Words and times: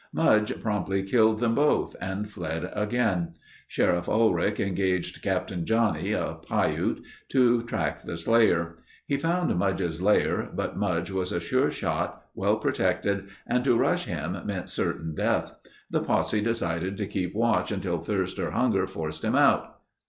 Mudge 0.13 0.59
promptly 0.63 1.03
killed 1.03 1.39
them 1.39 1.53
both 1.53 1.95
and 2.01 2.27
fled 2.27 2.71
again. 2.75 3.31
Sheriff 3.67 4.07
Ulric 4.09 4.59
engaged 4.59 5.21
Captain 5.21 5.63
Johnnie, 5.63 6.11
a 6.13 6.39
Piute, 6.41 7.03
to 7.29 7.61
track 7.65 8.01
the 8.01 8.17
slayer. 8.17 8.77
He 9.05 9.15
found 9.17 9.55
Mudge's 9.55 10.01
lair, 10.01 10.49
but 10.55 10.75
Mudge 10.75 11.11
was 11.11 11.31
a 11.31 11.39
sure 11.39 11.69
shot, 11.69 12.23
well 12.33 12.57
protected 12.57 13.27
and 13.45 13.63
to 13.63 13.77
rush 13.77 14.05
him 14.05 14.35
meant 14.43 14.69
certain 14.69 15.13
death. 15.13 15.53
The 15.91 16.01
posse 16.01 16.41
decided 16.41 16.97
to 16.97 17.05
keep 17.05 17.35
watch 17.35 17.71
until 17.71 17.99
thirst 17.99 18.39
or 18.39 18.49
hunger 18.49 18.87
forced 18.87 19.23
him 19.23 19.35
out. 19.35 19.81